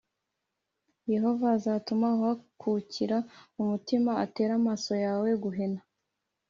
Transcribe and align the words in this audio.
Yehova 1.13 1.47
azatuma 1.57 2.07
uhakukira 2.17 3.17
umutima, 3.61 4.11
atere 4.23 4.51
amaso 4.59 4.91
yawe 5.05 5.29
guhena, 5.43 5.81